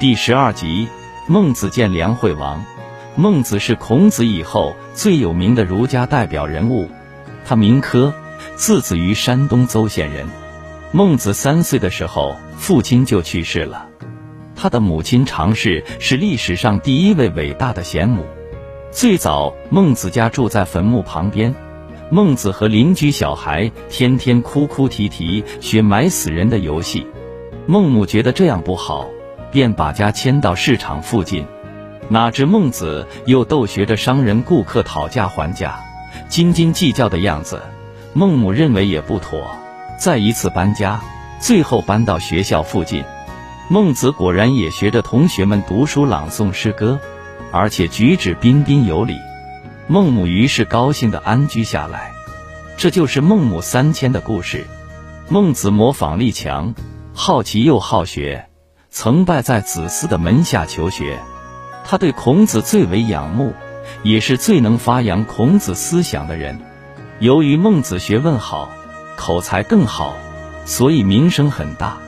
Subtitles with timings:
[0.00, 0.88] 第十二集，
[1.26, 2.64] 孟子见梁惠王。
[3.16, 6.88] 孟子是孔子以后最有名的儒家代表人物，
[7.44, 8.10] 他名轲，
[8.56, 10.26] 字子于山东邹县人。
[10.90, 13.86] 孟子三岁的时候，父亲就去世了。
[14.56, 18.24] 他的母亲常氏是历史上第一位伟大的贤母。
[18.90, 21.54] 最早，孟子家住在坟墓旁边，
[22.10, 27.06] 孟子和邻居小孩天天哭哭啼啼学埋死人的游戏。
[27.66, 29.06] 孟母觉得这样不好。
[29.50, 31.46] 便把家迁到市场附近，
[32.08, 35.80] 哪知孟子又逗学着商人顾客讨价还价，
[36.28, 37.62] 斤斤计较的样子，
[38.12, 39.56] 孟母认为也不妥，
[39.98, 41.00] 再一次搬家，
[41.40, 43.04] 最后搬到学校附近。
[43.68, 46.98] 孟子果然也学着同学们读书朗诵诗歌，
[47.52, 49.16] 而且举止彬彬有礼。
[49.86, 52.12] 孟母于是高兴地安居下来。
[52.76, 54.66] 这就是孟母三迁的故事。
[55.28, 56.74] 孟子模仿力强，
[57.14, 58.49] 好奇又好学。
[58.90, 61.20] 曾拜在子思的门下求学，
[61.84, 63.54] 他对孔子最为仰慕，
[64.02, 66.58] 也是最能发扬孔子思想的人。
[67.20, 68.68] 由于孟子学问好，
[69.16, 70.16] 口才更好，
[70.64, 71.98] 所以名声很大。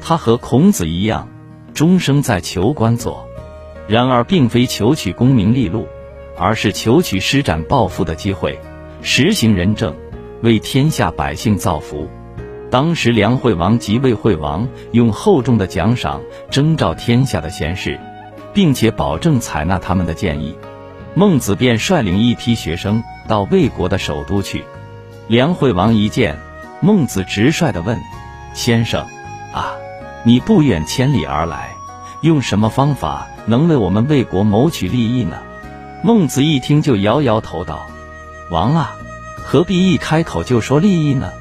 [0.00, 1.28] 他和孔子一样，
[1.74, 3.28] 终生在求官做，
[3.88, 5.88] 然而并非求取功名利禄，
[6.38, 8.60] 而是求取施展抱负的机会，
[9.02, 9.96] 实行仁政，
[10.42, 12.08] 为天下百姓造福。
[12.70, 17.98] 当时梁惠王及魏惠王用厚重的奖赏征召天下的贤士，
[18.54, 20.56] 并且保证采纳他们的建议。
[21.14, 24.64] 孟子便率领一批学生到魏国的首都去。
[25.26, 26.38] 梁惠王一见
[26.80, 27.98] 孟子，直率地问
[28.54, 29.04] ：“先生，
[29.52, 29.74] 啊，
[30.24, 31.74] 你不远千里而来，
[32.22, 35.42] 用什么方法能为我们魏国谋取利益呢？”
[36.04, 37.90] 孟子一听就摇摇头道
[38.48, 38.94] ：“王啊，
[39.36, 41.32] 何必一开口就说利益呢？”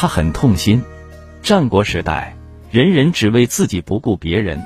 [0.00, 0.82] 他很痛心，
[1.42, 2.34] 战国时代，
[2.70, 4.64] 人人只为自己不顾别人，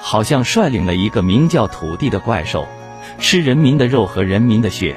[0.00, 2.68] 好像率领了一个名叫土地的怪兽，
[3.18, 4.94] 吃人民的肉和人民的血。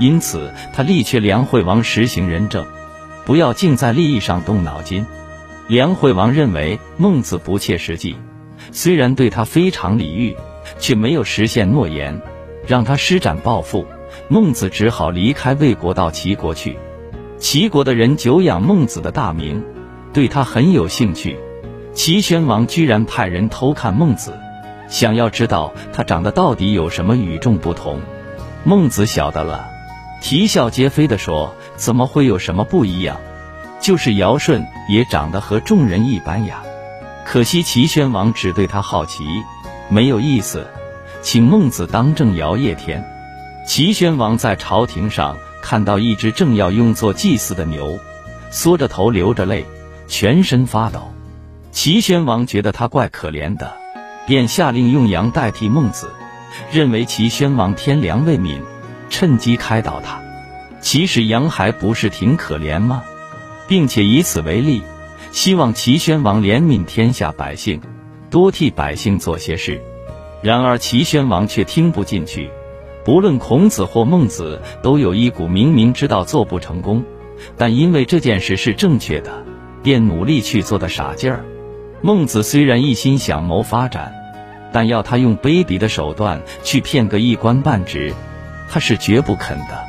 [0.00, 2.66] 因此，他力劝梁惠王实行仁政，
[3.24, 5.06] 不要尽在利益上动脑筋。
[5.68, 8.16] 梁惠王认为孟子不切实际，
[8.72, 10.36] 虽然对他非常礼遇，
[10.80, 12.20] 却没有实现诺言，
[12.66, 13.86] 让他施展抱负。
[14.26, 16.76] 孟子只好离开魏国到齐国去。
[17.40, 19.64] 齐国的人久仰孟子的大名，
[20.12, 21.38] 对他很有兴趣。
[21.94, 24.38] 齐宣王居然派人偷看孟子，
[24.88, 27.98] 想要知道他长得到底有什么与众不同。
[28.62, 29.70] 孟子晓得了，
[30.20, 33.16] 啼笑皆非地说：“怎么会有什么不一样？
[33.80, 36.62] 就是尧舜也长得和众人一般呀。”
[37.24, 39.24] 可惜齐宣王只对他好奇，
[39.88, 40.66] 没有意思，
[41.22, 43.02] 请孟子当政尧夜天。
[43.66, 45.38] 齐宣王在朝廷上。
[45.62, 47.98] 看到一只正要用作祭祀的牛，
[48.50, 49.64] 缩着头流着泪，
[50.08, 51.12] 全身发抖。
[51.72, 53.72] 齐宣王觉得他怪可怜的，
[54.26, 56.10] 便下令用羊代替孟子，
[56.72, 58.60] 认为齐宣王天良未泯，
[59.08, 60.20] 趁机开导他。
[60.80, 63.04] 其实羊还不是挺可怜吗？
[63.68, 64.82] 并且以此为例，
[65.30, 67.80] 希望齐宣王怜悯天下百姓，
[68.30, 69.80] 多替百姓做些事。
[70.42, 72.50] 然而齐宣王却听不进去。
[73.04, 77.02] 不论孔子或孟子，都有一股明明知道做不成功，
[77.56, 79.42] 但因为这件事是正确的，
[79.82, 81.44] 便努力去做的傻劲儿。
[82.02, 84.12] 孟子虽然一心想谋发展，
[84.72, 88.14] 但要他用卑鄙的手段去骗个一官半职，
[88.68, 89.84] 他是绝不肯的。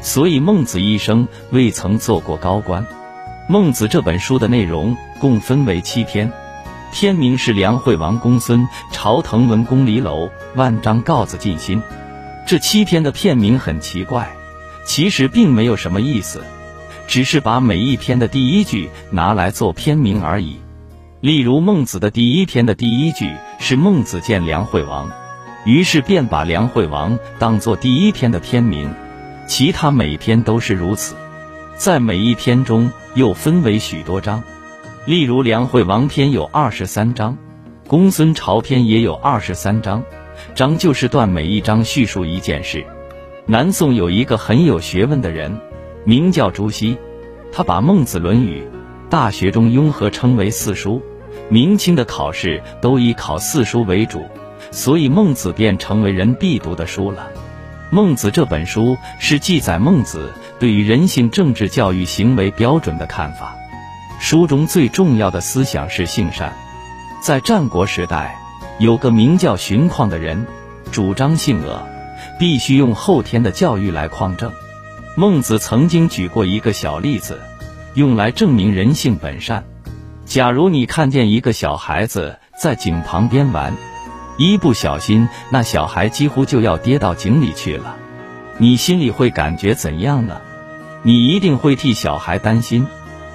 [0.00, 2.82] 所以孟子一生未曾做过高官。
[3.48, 6.32] 《孟子》这本书的内容共分为七篇，
[6.92, 11.82] 篇名是梁惠王公孙朝滕文公离娄万章告子尽心。
[12.46, 14.32] 这七篇的片名很奇怪，
[14.84, 16.44] 其实并没有什么意思，
[17.08, 20.60] 只是把每一篇的第一句拿来做片名而已。
[21.20, 25.10] 例如《孟子》的第一篇的第一句是孟子见梁惠王，
[25.64, 28.94] 于是便把梁惠王当作第一篇的片名。
[29.48, 31.16] 其他每篇都是如此，
[31.76, 34.44] 在每一篇中又分为许多章。
[35.04, 37.32] 例如《梁惠王篇》有二十三章，
[37.88, 40.04] 《公孙朝篇》也有二十三章。
[40.54, 42.84] 章就是段，每一章叙述一件事。
[43.46, 45.60] 南宋有一个很有学问的人，
[46.04, 46.96] 名叫朱熹，
[47.52, 48.60] 他把《孟子》《论语》
[49.08, 51.02] 《大学》中庸合称为四书。
[51.48, 54.24] 明清的考试都以考四书为主，
[54.70, 57.28] 所以《孟子》便成为人必读的书了。
[57.94, 63.54] 《孟子》这本书是记载孟子对于人性、政治、教育、行为标准的看法。
[64.18, 66.52] 书中最重要的思想是性善。
[67.22, 68.36] 在战国时代。
[68.78, 70.46] 有个名叫荀况的人，
[70.92, 71.82] 主张性恶，
[72.38, 74.52] 必须用后天的教育来匡正。
[75.16, 77.40] 孟子曾经举过一个小例子，
[77.94, 79.64] 用来证明人性本善。
[80.26, 83.74] 假如你看见一个小孩子在井旁边玩，
[84.36, 87.96] 一不小心，那小孩几乎就要跌到井里去了，
[88.58, 90.42] 你心里会感觉怎样呢？
[91.02, 92.86] 你一定会替小孩担心，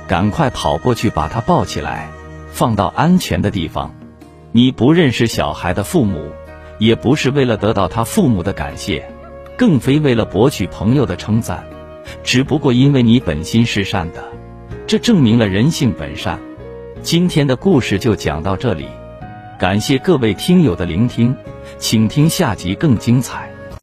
[0.07, 2.11] 赶快跑过去把他抱起来，
[2.51, 3.95] 放到安全的地方。
[4.53, 6.29] 你不认识小孩的父母，
[6.77, 9.09] 也不是为了得到他父母的感谢，
[9.57, 11.63] 更非为了博取朋友的称赞，
[12.21, 14.21] 只不过因为你本心是善的，
[14.85, 16.39] 这证明了人性本善。
[17.01, 18.87] 今天的故事就讲到这里。
[19.57, 21.35] 感谢各位听友的聆听，
[21.77, 23.50] 请听下集更精彩。